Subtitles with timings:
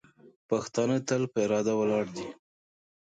[0.49, 2.27] پښتانه تل په اراده ولاړ دي.